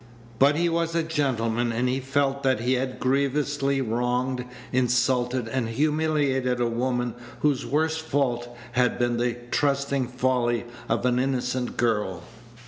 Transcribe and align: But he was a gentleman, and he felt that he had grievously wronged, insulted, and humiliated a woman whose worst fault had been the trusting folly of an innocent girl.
But 0.39 0.55
he 0.55 0.67
was 0.67 0.95
a 0.95 1.03
gentleman, 1.03 1.71
and 1.71 1.87
he 1.87 1.99
felt 1.99 2.41
that 2.41 2.61
he 2.61 2.73
had 2.73 2.99
grievously 2.99 3.81
wronged, 3.81 4.45
insulted, 4.71 5.47
and 5.47 5.69
humiliated 5.69 6.59
a 6.59 6.65
woman 6.65 7.13
whose 7.41 7.67
worst 7.67 8.01
fault 8.01 8.49
had 8.71 8.97
been 8.97 9.17
the 9.17 9.37
trusting 9.51 10.07
folly 10.07 10.65
of 10.89 11.05
an 11.05 11.19
innocent 11.19 11.77
girl. 11.77 12.23